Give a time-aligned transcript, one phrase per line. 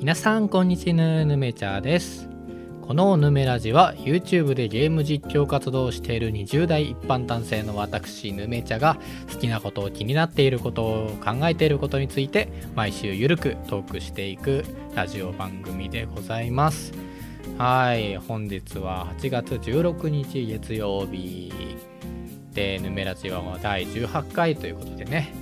[0.00, 2.28] 皆さんこんにちはぬめちゃです。
[2.80, 8.98] このぬめラジは YouTube でゲーム実況活動をしている20代一般男性の私ぬめちゃが
[9.32, 16.92] 好きなことを気になっていることを考えていることについて毎週ゆるくトークしていくラジオ番組でございます。
[17.58, 21.52] はい本日は8月16日月曜日。
[22.52, 25.32] でぬめラジは第18回ということでね。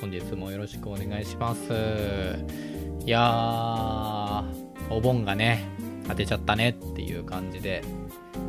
[0.00, 2.73] 本日もよろしくお願いします。
[3.04, 4.44] いやー
[4.90, 5.64] お盆がね
[6.08, 7.82] 当てちゃったねっていう感じで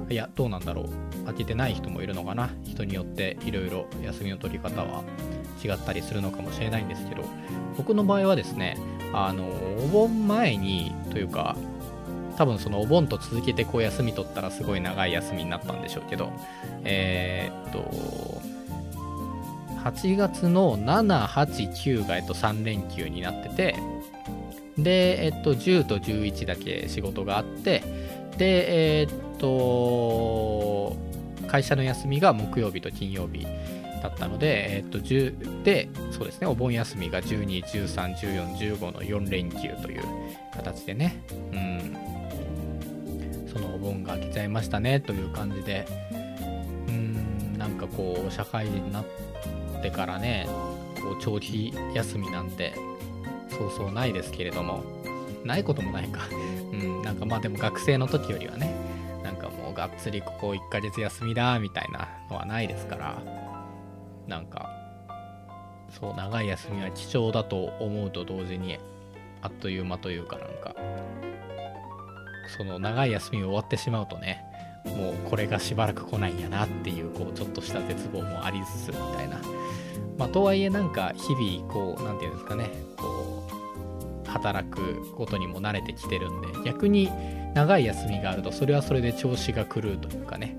[0.10, 0.90] いやどうなんだろう。
[1.26, 2.52] 当ててない人もいるのかな。
[2.64, 5.04] 人によっていろいろ休みの取り方は
[5.64, 7.24] 違ったりするのかもしれないんですけど
[7.78, 8.78] 僕の場合はですね
[9.14, 9.46] あの
[9.84, 11.56] お盆前にというか
[12.38, 16.32] 多分そのお盆と続けてこう休み取ったらすごい長い休みになったんでしょうけど
[16.84, 18.42] えー、っと
[19.86, 23.76] 8月の7、8、9がえっと3連休になってて
[24.78, 27.84] で、えっと、10と11だけ仕事があって
[28.38, 30.96] で、えっと、
[31.48, 33.46] 会社の休みが木曜日と金曜日
[34.02, 40.04] だったので、えっと、10で、そうですね、お盆休みが12、13、14、15の4連休という
[40.54, 41.98] 形でね、うん、
[43.48, 45.88] そのお盆が明けちゃいましたねという感じで、
[46.88, 49.06] うん、なんかこう、社会人になっ
[49.82, 50.48] てからね、
[51.02, 52.74] こう長期休みなんて
[53.58, 54.84] そうそうないですけれども、
[55.44, 56.22] ないこともないか。
[56.72, 58.74] うん、なんかまあでも学生の時よりはね、
[59.24, 63.22] なんかもうがっつりここ1ヶ月休みだみたいなのはないですから、
[64.28, 64.70] なんか、
[65.90, 68.78] そう、長い休みは貴重だと思うと同時に、
[69.42, 70.76] あっという間というかなんか、
[72.58, 74.44] その長い休み終わってしまうとね、
[74.86, 79.40] もうこれがしばらく来ないんやなっていう、こう、ちょっとした絶望もありつつみたいな。
[80.18, 83.35] まあ、とはいえなんか日々、こう、なんていうんですかね、こう、
[84.36, 87.10] 働くことにも慣れてきてるんで、逆に
[87.54, 90.58] 長い休みがあると、それはそれで調子が狂うというかね、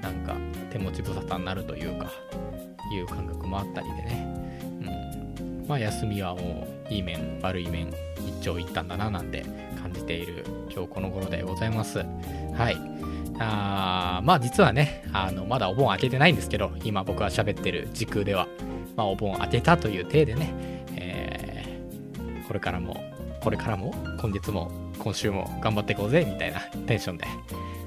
[0.00, 0.34] なんか
[0.70, 2.10] 手持ち無沙汰になるというか、
[2.92, 4.36] いう感覚もあったりでね、
[5.40, 5.66] うん。
[5.68, 9.44] まあ、休みはもう、いい面、悪い面、一長一短だななんて
[9.82, 11.98] 感じている今日この頃でございます。
[11.98, 12.76] はい。
[13.38, 18.46] あまあ実はね、あの、まだお盆開けてないんですけど、今僕が喋ってる時空では、
[18.96, 20.54] まあお盆開けたという体でね、
[20.96, 22.96] えー、これからも、
[23.46, 27.26] これからも、今月も、今週も頑張っていこうぜ、みたいなテンションで、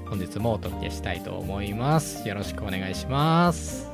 [0.08, 2.26] 本日もお届けしたいと思います。
[2.26, 3.90] よろしくお願いします。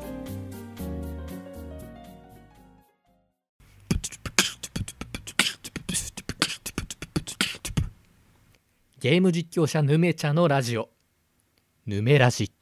[9.01, 10.89] ゲーム実況者ぬめちゃのラジオ
[11.85, 12.53] ぬめラジ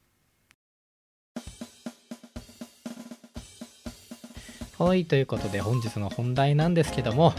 [4.78, 7.34] はいということで本日の本題なんですけども、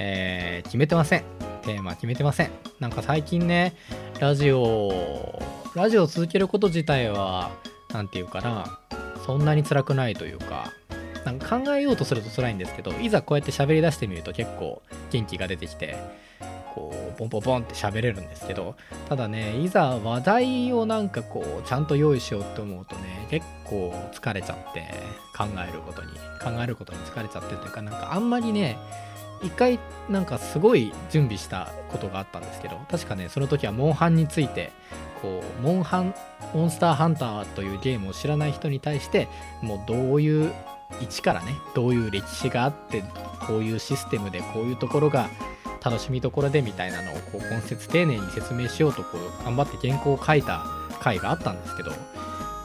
[0.00, 1.24] えー決めてません。
[1.62, 2.50] テーマ決めてません。
[2.78, 3.74] なんか最近ね
[4.20, 5.40] ラジオ
[5.74, 7.50] ラジオを続けること自体は
[7.92, 8.78] なんていうかな
[9.26, 10.72] そんなに辛くないというか
[11.24, 15.96] なんか考えようとすると辛いんですけどいざこうやって喋り出してみると結構元気が出てきて
[16.74, 18.76] こうボンボンボンって喋れるんですけど
[19.08, 24.82] ただねいざ話題をなんかこうちゃんと用意しようって思うとね結構疲れちゃって
[25.36, 26.08] 考えることに
[26.42, 28.78] 考えることに疲れちゃってというかなんかあんまりね
[29.42, 29.78] 一回
[30.08, 34.72] なんかすごい準備したことがあったんですけど確かねその時はモンハンについて
[35.22, 36.14] こうモンハン
[36.54, 39.28] モンスターハンターというゲームを知らない人に対して
[39.62, 40.52] もうどういう
[41.00, 43.02] 一からねどういう歴史があって
[43.46, 45.28] こういうシステムでこういうところが
[45.84, 50.64] 楽しみどころでみたいなのをこう根節丁寧に説明しようとこう頑張って原稿を書いた
[51.00, 51.92] 回があったんですけど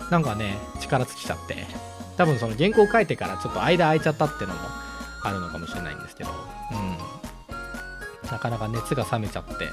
[0.09, 1.65] なんかね力尽きちゃって
[2.17, 4.59] 多分その原稿を書いてからちょっと間空いちゃったってのも
[5.23, 6.29] あるのかもしれないんですけど。
[6.71, 8.29] うん。
[8.29, 9.69] なかなか熱が冷めちゃって。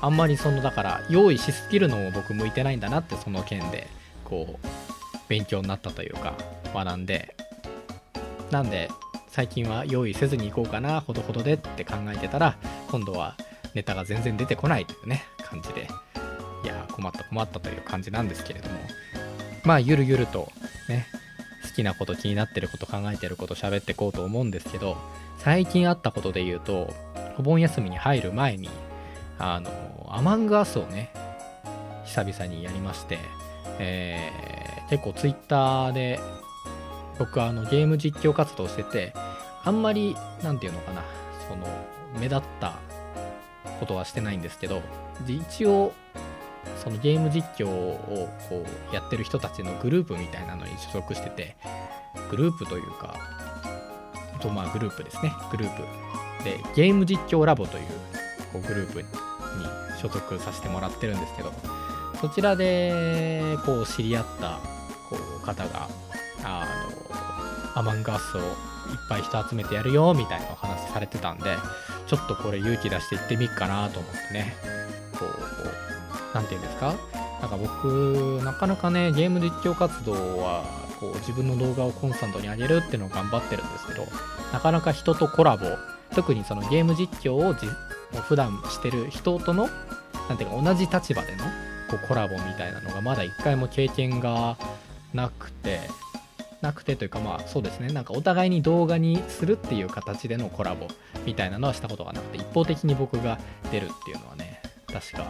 [0.00, 3.86] あんまりそのだから用意しすぎるのも僕向いてないんだなってその件で
[4.24, 4.66] こう
[5.28, 6.34] 勉強になったというか
[6.74, 7.36] 学んで。
[8.50, 8.90] なんで
[9.28, 12.58] 最近は用意せずに行こうかなほどほどでって考えてたら
[12.90, 13.34] 今度は
[13.74, 15.88] ネタが全然出てこないというね感じで。
[16.64, 18.78] いやー困った困ったという感じなんですけれども。
[19.64, 20.50] まあゆるゆると
[20.88, 21.06] ね
[21.74, 24.96] きなこと気になってること考えてること喋ってこうと思うんですけど
[25.38, 26.92] 最近あったことで言うと
[27.38, 28.68] お盆休みに入る前に
[29.38, 29.70] あの
[30.10, 31.12] アマングアスをね
[32.04, 33.18] 久々にやりまして、
[33.78, 34.52] えー
[34.92, 36.20] 結構ツイッターで
[37.18, 39.14] 僕あのゲーム実況活動してて
[39.64, 41.02] あんまりなんていうのかな
[41.48, 41.66] その
[42.20, 42.78] 目立った
[43.80, 44.82] ことはしてないんですけど
[45.26, 45.94] 一応
[46.82, 51.56] そのゲーム実況をこうやってる人たちのグループみたいなのに所属してて
[52.30, 53.14] グループというか
[54.40, 55.32] とまあグループですね。
[55.50, 55.82] グループ。
[56.44, 57.84] でゲーム実況ラボという
[58.52, 59.08] こうグループに
[60.00, 61.52] 所属させてもらってるんですけど
[62.20, 64.58] そちらでこう知り合った
[65.08, 65.88] こう方が
[66.42, 66.66] あ
[67.74, 68.46] のアマンガースをいっ
[69.08, 71.56] ぱい人集めてやるよみたいなお話されてたんで
[72.08, 74.71] ちょっとこれ勇気出して行ってみっかなと思ってね。
[76.34, 76.94] 何て言うんですか？
[77.40, 80.64] なんか僕なかなかねゲーム実況活動は
[81.00, 84.06] こう自分の動画をコンスタントに上げるっていうのを頑張ってるんですけど
[84.52, 85.66] なかなか人とコラボ
[86.14, 87.66] 特にそのゲーム実況をじ
[88.28, 89.68] 普段してる人との
[90.28, 91.44] なんていうか同じ立場での
[91.90, 94.56] こうコラボみたいなのがまだ一回も経験が
[95.12, 95.80] なくて
[96.60, 97.88] なくてというかまあそうですね。
[97.88, 100.86] なんかお互いに動画にするっていう形でのコラボ
[101.26, 103.40] みたいなのはしたことがなくて一方的に僕が
[103.72, 105.26] 出るっていうのはね確か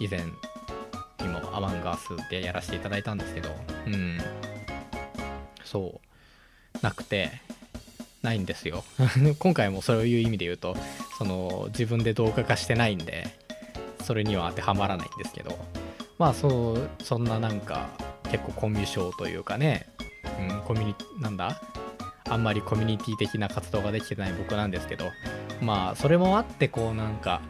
[0.00, 0.20] 以前
[1.20, 3.48] にもアマンガースでやらせていただいたんですけど
[3.86, 4.18] うん。
[5.64, 6.00] そ
[6.74, 6.78] う。
[6.82, 7.30] なくて
[8.22, 8.84] ないんですよ。
[9.38, 10.76] 今回もそういう意味で言うと
[11.18, 13.26] その自分で動画化してないんで
[14.04, 15.58] それには当てはまらないんですけど
[16.18, 17.88] まあそうそんななんか
[18.30, 19.86] 結構コミュ障というかね、
[20.40, 21.60] うん、コミュニなんだ？
[22.28, 25.10] あんまりコミュニティ的な活動ができてない僕なんですけど
[25.62, 27.40] まあそれもあってこうなんか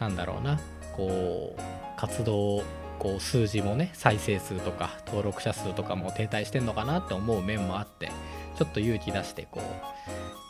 [0.00, 0.58] なんだろうな。
[0.98, 1.60] こう
[1.96, 2.62] 活動
[2.98, 8.10] こう数字もね再生数とか登録者数とかも停滞してんのかなって思う面もあって
[8.56, 9.62] ちょっと勇気出してこ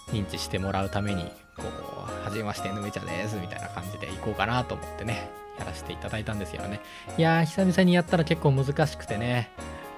[0.09, 1.25] う認知してもらうために
[1.57, 5.29] こう「はじめましてぬめちゃです」みたいな感じで行こうかなと思ってね
[5.59, 6.81] やらせていただいたんですよね。
[7.19, 9.51] いやー久々にやったら結構難しくてね。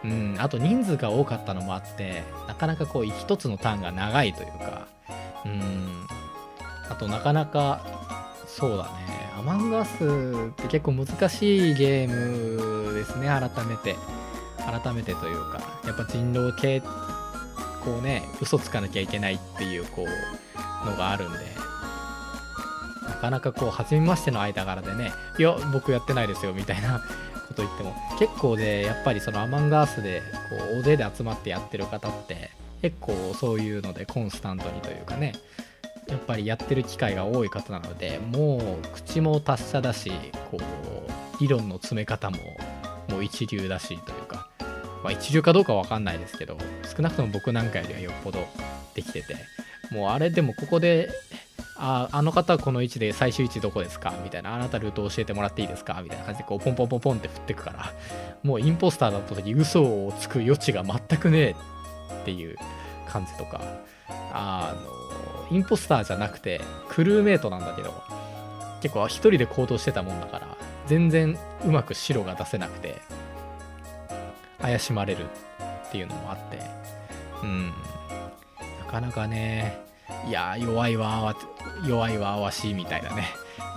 [0.02, 4.86] うんあと人数が多かったのもあってなかなかこう一つのターンが長いというか。
[5.44, 6.06] うん
[6.88, 7.86] あとなかなか
[8.46, 9.19] そうだね。
[9.40, 10.04] アマンガス
[10.50, 13.96] って結構難しいゲームですね改めて。
[14.60, 16.80] 改めてというかやっぱ人狼系
[17.84, 21.38] こうね嘘つかなきゃいけないっていうこうのがあるんで
[23.08, 27.00] なかなかこう初めましての間柄でねいや僕やってないですよみたいな
[27.48, 32.50] こと言っても結構でやっぱりそのアマンガースでこう大勢で集まってやってる方って
[32.82, 35.32] 結構そういうのでコンスタントにというかね
[36.10, 40.10] やっぱりやってる機会が多い方なのでもう口も達者だし
[40.50, 40.62] こう
[41.40, 42.36] 理論の詰め方も
[43.08, 44.48] もう一流だしというか
[45.02, 46.58] まあ、一流かどうかわかんないですけど
[46.94, 48.46] 少なくとも僕なんかよりはよっぽど
[48.94, 49.34] できてて
[49.90, 51.08] もうあれでもここで
[51.78, 54.12] ああの方はこの位置で最終位置どこですか？
[54.22, 56.02] みたいなあなたルート教えてもらっていいですか？
[56.02, 57.94] みたいな感じでこうポンポンポンポンって振ってくから
[58.42, 61.50] もうインポスターだった時嘘をつく余地が全くねえ
[62.20, 62.56] っていう
[63.10, 63.60] 感じとか
[64.32, 64.74] あ
[65.50, 67.92] のインポスターじゃなくてクルーメイトなんだけど
[68.80, 72.96] 結構一人で行動してたもんだから全然うまく白が出せなくて
[74.60, 75.24] 怪しまれる
[75.88, 76.58] っていうのもあって
[77.42, 77.72] うん。
[78.80, 79.78] なかなかね
[80.26, 81.34] いや弱いわ
[81.86, 83.28] 弱いわわしいみたいなね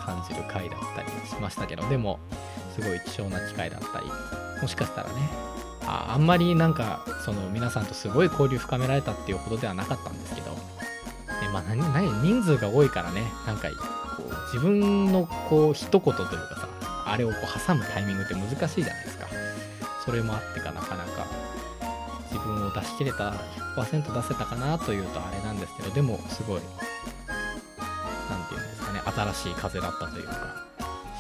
[0.06, 2.20] 感じる回だったりしましたけどでも
[2.76, 4.08] すごい貴重な機会だったり
[4.62, 5.16] もしかしたらね
[5.86, 10.58] ああんまりなんかその皆さんとすごい交流深められたっていうほどではなかったんですけど、ね、
[11.52, 16.70] まあ何何人数が多いからねなんかこう自分のこう一言というかさ
[17.06, 19.28] あれをこう挟むタイミングって難しいじゃないですか。
[20.04, 21.28] それもあってかなかなか
[22.30, 23.32] 自分を出し切れた
[23.78, 26.62] 100%出せたかなというとあれなんですけどでもすごい
[28.30, 29.02] 何て言うんですかね
[29.34, 30.68] 新しい風だったというか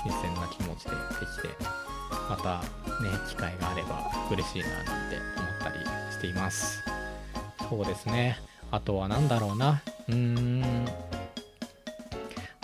[0.03, 1.82] 新鮮な気持ちでできて
[2.29, 2.61] また
[3.03, 6.83] ね機会があれば嬉しいななんて思ったりしています。
[7.69, 8.39] そうですね。
[8.71, 9.81] あとは何だろうな。
[10.07, 10.85] うーん。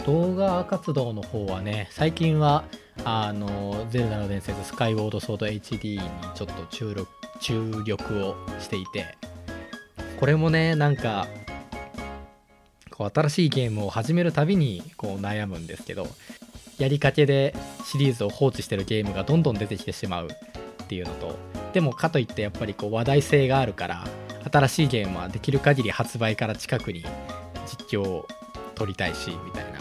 [0.05, 2.63] 動画活動の方はね最近は
[3.05, 6.01] あのゼルダの伝説スカイウォードソード HD に
[6.33, 7.07] ちょっと注力
[7.39, 9.05] 注力をしていて
[10.19, 11.27] これもねなんか
[12.89, 16.07] こう新しいゲームを始めるたびにこう悩むんですけど
[16.79, 17.53] やりかけで
[17.85, 21.37] シリーズを放置してるゲームがどんどん出てきてしまうっていうのと
[21.73, 24.07] でもかといってやっぱりこう話題性があるから
[24.51, 27.03] 新しいゲームはできる限り発売から近くに
[27.67, 28.27] 実況を
[28.75, 29.79] 撮りたいしみたいな。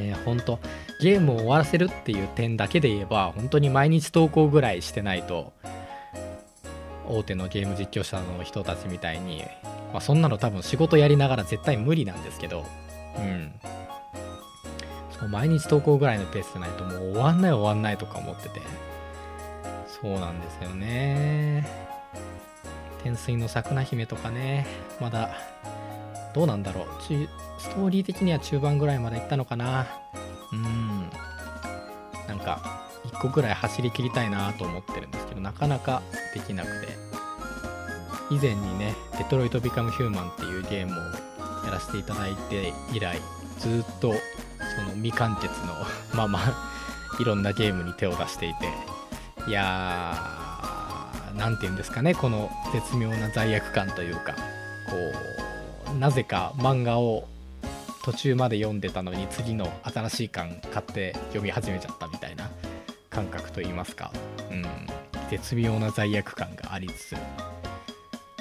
[0.00, 0.60] えー、本当
[1.00, 5.52] ゲームを終わらせるっていう点だけで言えば本当に毎日投稿ぐらいしてないと
[7.08, 9.42] 大手のゲーム実況者の人たちみたいに、
[9.92, 12.64] まあ、そんなの多分仕事やりながら絶対無理なんですけど
[13.16, 13.52] うん。
[15.18, 18.60] そう毎日投稿ぐらいのペースでないともう終わんない終わんないとか思ってて。
[20.00, 21.66] そうなんですよね。
[23.02, 24.66] 天水の桜姫とかね。
[25.00, 25.30] まだ
[26.34, 26.86] どうなんだろう。
[27.58, 29.86] ストーリー的には中盤ぐらいまで行ったのかな。
[30.52, 31.10] うん。
[32.28, 36.02] なんか1個ぐらい走り切りたいなと思ってるんですけどなかなか
[36.34, 37.08] できなくて。
[38.30, 43.20] 以前にね「デトロイト・ビカム・ヒューマン」っていうゲームをやらせていただいて以来
[43.58, 44.12] ずっと
[44.78, 45.74] その未完結の
[46.14, 46.40] まま
[47.18, 48.68] いろんなゲームに手を出していて
[49.48, 54.96] いやー何て言うんですかねこの絶妙な罪悪感というかこ
[55.94, 57.26] うなぜか漫画を
[58.04, 62.48] 途中まで読んでたのに次の新しい巻買って読み始めちゃったみたいな
[63.10, 64.12] 感覚といいますか、
[64.50, 64.64] うん、
[65.28, 67.16] 絶妙な罪悪感がありつつ。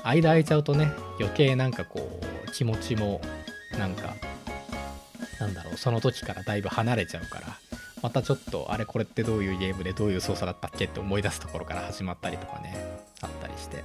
[0.03, 3.19] 間空いちゃうとね余計なんかこう気持ちも
[3.77, 4.15] なんか
[5.39, 7.57] なんだろうその時からだいぶ離れちゃうから
[8.01, 12.75] またちょっとあれこれってどういうゲームでどういう操作だったっけって思い出すところから始まったりとかね
[13.21, 13.83] あったりして。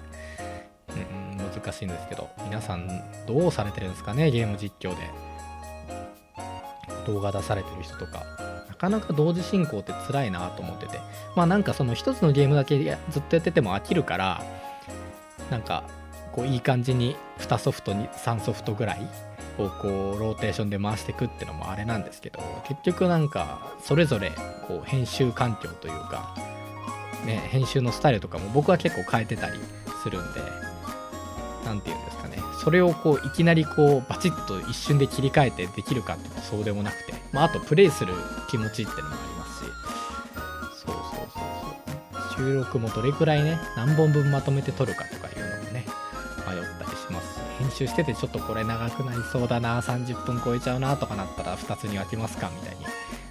[0.89, 2.89] うん難しいんですけど皆さん
[3.27, 5.11] どうされてるんですかねゲーム実況で。
[7.07, 8.25] 動画出されてる人とか。
[8.69, 10.99] なかなか同時進行って辛いなと思ってて。
[11.35, 12.79] まあなんかその一つのゲームだけ
[13.11, 14.43] ずっとやってても飽きるから
[15.51, 15.85] なんか
[16.33, 19.09] こういい感じに2ソフトに3ソフトぐらい
[19.59, 24.33] をこうローテーションで回していくってのもあれなんですけど結局なんかそれぞれ
[24.67, 26.35] こう編集環境というか、
[27.27, 29.59] ね、編集のスタイルとかも僕は結構変えてたり
[30.03, 30.41] するんで
[31.65, 32.39] 何て言うんですかね。
[32.63, 38.15] それをこういきなりこうバチッと一瞬で切り替えてできるかっていうとそうでもなくて、まあ、あとプレイする
[38.49, 40.87] 気持ちっていうのもありますし。
[40.87, 42.37] そうそうそうそう。
[42.37, 45.29] 収録もどれくらいね何本分まとめて撮るかとか
[47.87, 52.83] し編集しててちょっとこれ長くなりそうだな30分超えちゃうなとかなったら2つに分けますかみたいに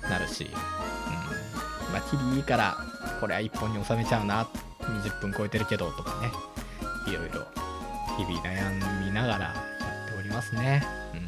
[0.09, 2.77] なるし、うんまあ、キリいいから
[3.19, 4.47] これは1本に収めちゃうな
[4.81, 6.31] 20分超えてるけどとかね
[7.07, 7.45] いろいろ
[8.17, 9.53] 日々悩みながらや
[10.05, 10.83] っておりますね。
[11.13, 11.27] うん。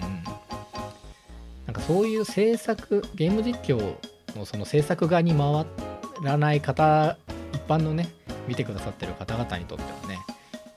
[1.66, 3.96] なんかそういう制作、ゲーム実況
[4.36, 5.66] のその制作側に回
[6.24, 7.18] らない方、
[7.54, 8.10] 一般のね、
[8.48, 9.90] 見てくださってる方々にとっては、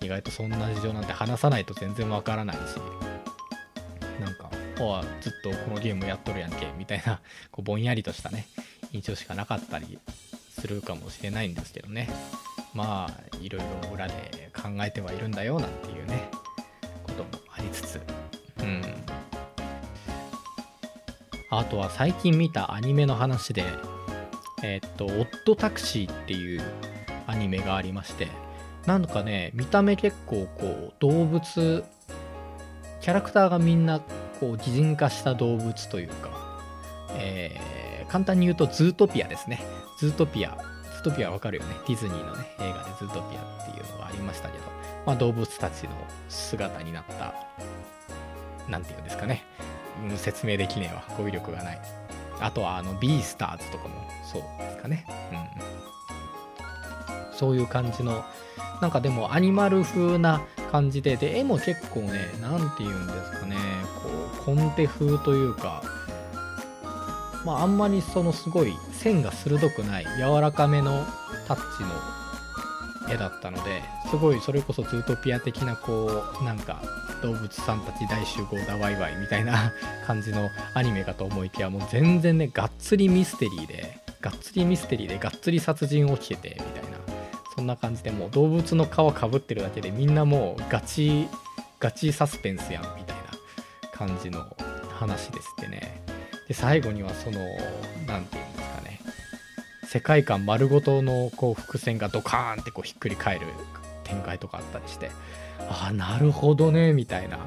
[0.07, 2.61] 意外とそんな事情なんて話さないと全然わからないし、
[4.21, 7.21] なんか、ああ、ずっとこのゲームやっとるやんけ、みたいな、
[7.51, 8.47] こうぼんやりとしたね、
[8.93, 9.99] 印象しかなかったり
[10.59, 12.09] するかもしれないんですけどね。
[12.73, 16.29] まあいろいろ裏で考えてはいるんだよなんていうね
[17.05, 18.01] こともありつつ。
[18.61, 18.83] うん。
[21.49, 23.65] あとは最近見たアニメの話で
[24.63, 26.63] え、っと「オットタクシー」っていう
[27.27, 28.29] アニメがありまして
[28.87, 31.85] なんかね見た目結構こう動物
[33.01, 34.01] キャラクターがみんな
[34.41, 36.61] こう擬人化した動物というか、
[37.15, 39.61] えー、簡単に言うとズートピアですね
[39.99, 40.57] ズートピア
[40.97, 41.75] ズートピアわかるよね。
[41.87, 44.65] ディズニーのね、映画でズートピアっていうのがありましたけど、
[45.05, 45.91] まあ、動物たちの
[46.29, 47.35] 姿になった、
[48.69, 49.45] なんていうんですかね。
[50.09, 51.05] うん、説明できねえわ。
[51.17, 51.81] 語彙力がない。
[52.41, 55.05] あとは、あの、ビースターズとかもそうですかね。
[55.31, 56.16] うん。
[57.37, 58.25] そういう感じの、
[58.81, 63.57] なんかでもアニマル風な感じで、で、絵も結構ね、なんて言うんですかね、
[64.03, 64.09] こ
[64.43, 65.83] う、コンテ風というか、
[67.47, 71.05] まあ、あんまりそのすごい線が鋭くない柔らかめの
[71.47, 71.91] タッチの
[73.09, 76.83] 絵だったのですごいそれこそズートピア的なこうなんか
[77.23, 79.73] 動物さんたち大集合だワイワイみたいな
[80.07, 86.96] 感じのアニメかと思いきやもう全然ねがっつりミステリーでがっつりミステリーでがっつり殺人起きててみたいな。
[87.57, 91.27] そんな感じでもう動物の皮かぶってるだけでみんなもうガチ
[91.81, 94.47] ガチサスペンスやんみたいな感じの
[94.91, 96.03] 話ですってね。
[96.49, 97.41] で最後にはその
[98.07, 99.01] 何て言うんですかね。
[99.85, 103.47] 世界観丸ごとのこう伏線がドカーンってこうひっくり返る
[104.05, 105.11] 展開とかあったりして
[105.71, 107.39] ああなるほどねみたいな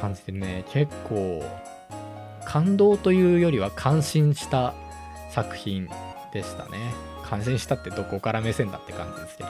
[0.00, 1.42] 感じでね結構
[2.44, 4.74] 感動というよりは感心した
[5.30, 5.88] 作品
[6.32, 6.78] でしたね。
[7.28, 9.48] 感心したってどこから目線だって感じですけど。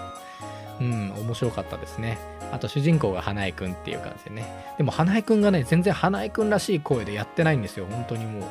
[0.80, 2.18] うん面白かったですね。
[2.52, 4.46] あと主人公が花江くんっていう感じでね。
[4.78, 7.86] でも花江くんがね全然花江くんらしい声でやってないんですよ。
[7.90, 8.42] 本当にもう。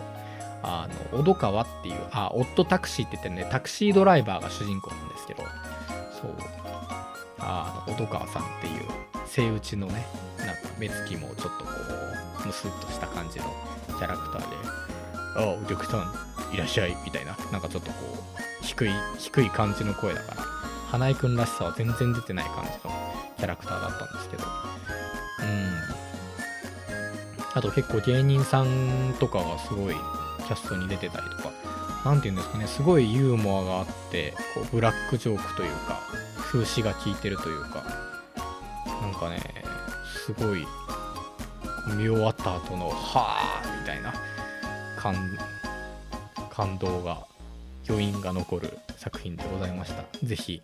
[0.63, 5.43] あの、小戸川っていう、あ、オットタクシーって言ってね、タクシードライバーが主人公なんですけど、
[6.19, 6.35] そう、
[7.39, 8.83] あの、小戸川さんっていう、
[9.27, 10.05] セイウチのね、
[10.39, 11.71] なんか目つきもちょっとこ
[12.43, 13.45] う、ムスッとした感じの
[13.87, 14.55] キャラクターで、
[15.37, 20.43] ああ、お客さん、いらっしゃい、みたいな、なんかちょっとこう、低い、低い感じの声だから、
[20.91, 22.93] 花井くんらしさは全然出てない感じの
[23.37, 24.47] キャラクターだったんですけど、う
[25.45, 25.77] ん。
[27.53, 31.51] あと結構芸人さんとかがすごいキャストに出てたりとか、
[32.03, 35.99] 何て言うんですかね、すごいユーモアがあって、こうブラックジョークというか、
[36.37, 37.83] 風刺が効いてるというか、
[39.01, 39.41] なんかね、
[40.25, 40.67] すごい、
[41.95, 44.13] 見終わった後の、はぁみたいな
[44.97, 45.37] 感、
[46.49, 47.25] 感動が、
[47.89, 50.03] 余韻が残る作品でございました。
[50.23, 50.61] 是非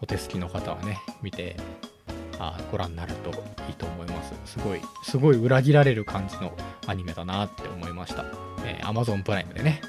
[0.00, 1.56] お手すきの方はね、見て
[2.38, 3.30] あご覧になると
[3.68, 4.34] いいと思います。
[4.44, 6.52] すごい、すごい裏切られる感じの
[6.86, 8.24] アニメだなって思いました。
[8.64, 9.80] えー、Amazon プライムでね、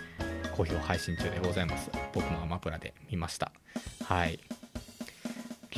[0.55, 1.89] 好評配信中でございます。
[2.13, 3.51] 僕もアマプラで見ました。
[4.05, 4.39] はい。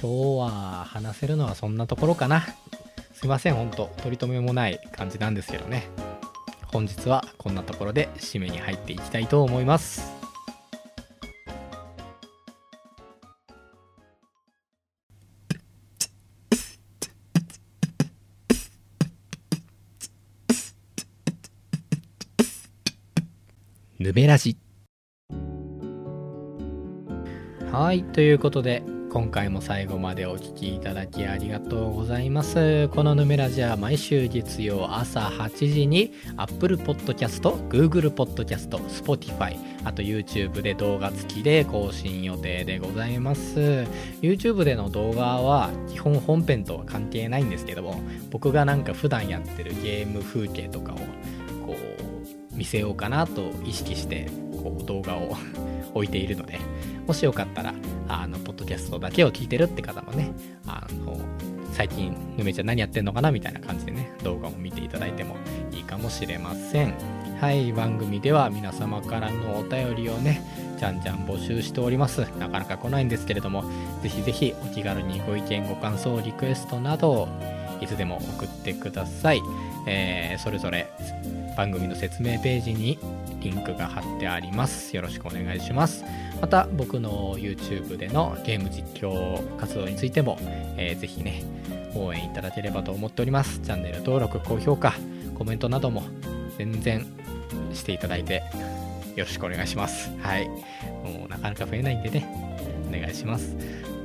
[0.01, 2.45] 今日は話せるのはそんなところかな。
[3.13, 5.89] すいません、ほんと、取り留めもない感じなんですけどね。
[6.67, 10.18] 本日はこんなところで締めに入っていきたいと思います。
[24.01, 24.57] ぬめらじ
[27.69, 32.87] はい、ということで、今回も最後までお聴きいただきありがとうございます。
[32.87, 43.85] このヌメラジは毎週月曜朝8時に Apple Podcast、Google Podcast、Spotify、あと YouTube で動画付きで更新予定でございます。
[44.21, 47.99] YouTube での動画は基本本編とは関係ないんですけども、
[48.31, 50.97] 僕がなんか普段やってるゲーム風景とかを
[52.59, 54.29] 見せようかなと意識して
[54.61, 55.37] こう動画を
[55.93, 56.59] 置いているので、
[57.07, 57.73] もしよかったら、
[58.09, 60.31] あの、ポッドキャストだけを聞いてるって方もね、
[60.67, 61.17] あの、
[61.71, 65.37] 最近、ぬめちゃん何やってんのかなみたいな感じでね、動画を見ていただいても
[65.71, 66.93] いいかもしれません。
[67.39, 70.41] はい、番組では皆様からのお便りをね、
[70.77, 72.19] じゃんじゃん募集しております。
[72.37, 73.63] なかなか来ないんですけれども、
[74.03, 77.29] ぜひぜひお気軽にご意見、ご感想、リクエストなど、
[77.79, 79.41] いつでも送ってください。
[79.87, 80.91] えー、それぞれ
[81.59, 82.97] 番組の説明ページに
[83.41, 84.95] リンクが貼ってあります。
[84.95, 86.05] よろしくお願いします。
[86.39, 90.37] また、僕の YouTube でのゲーム実況活動についても、
[90.77, 91.43] えー、ぜひね、
[91.95, 93.59] 応援いただければと思っております。
[93.59, 94.93] チャンネル登録、高評価、
[95.37, 96.03] コメントなども
[96.57, 97.05] 全然
[97.73, 98.41] していただいて
[99.17, 100.09] よろしくお願いします。
[100.21, 100.47] はい。
[100.47, 102.25] もうなかなか増えないんでね、
[102.87, 103.57] お願いします。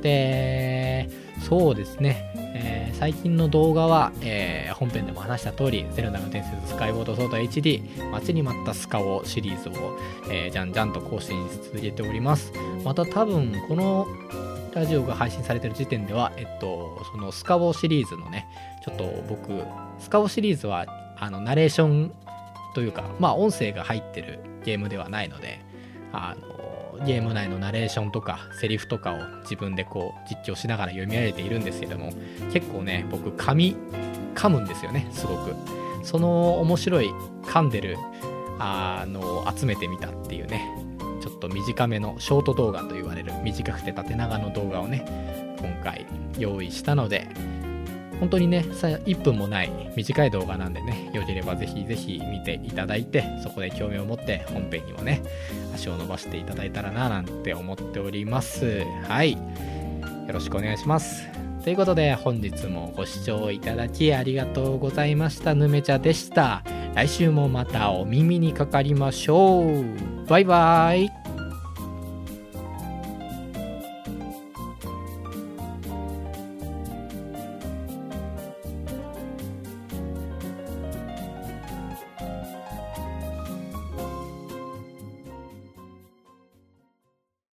[0.05, 1.09] で、
[1.49, 9.97] そうですね、えー、最近の動画は、えー、本編でも話した通り、ゼルダの伝説スカイウォードソード HD、待ちに待ったスカオシリーズを、
[10.29, 12.53] えー、じゃんじゃんと更新し続けております。
[12.83, 14.05] また多分、この
[14.75, 18.45] ラジオが配信されてる時点では、えっと、そのスカオシリーズのね、
[18.85, 19.59] ちょっと僕、
[19.97, 20.85] スカオシリーズは、
[21.17, 22.13] あの、ナレーション
[22.75, 25.61] というか、まあ、音声が入ってるゲームではないので、
[26.11, 26.64] あの
[27.05, 32.13] ゲーム内のナレーションとかセリフとかを自分でこう実況しながら読み上げているんですけども
[32.51, 33.75] 結構ね僕噛み
[34.35, 35.55] 噛むんですよねすごく。
[36.03, 37.09] その面白い
[37.43, 37.97] 噛んでる
[38.59, 40.63] あの集めてみたっていうね
[41.21, 45.03] ちょっと短めのショート動画と言われる短くて縦長の動画をね
[45.59, 46.05] 今回
[46.37, 47.27] 用意したので
[48.19, 55.21] 本当にね、1分もない短い動画なんでね、よければぜひぜひ見ていただいて、そこで興味を持って本編にもね、
[55.73, 58.83] 足を伸ばしていただいたらななんて思っております。
[59.07, 59.33] はい。
[59.33, 59.39] よ
[60.33, 61.27] ろしくお願いします。
[61.63, 65.55] ということで本日もご視聴いただきありがとうございました。
[65.55, 66.63] ぬめちゃでした。
[66.93, 70.27] 来週もまたお耳にかかりましょう。
[70.27, 71.24] バイバイ。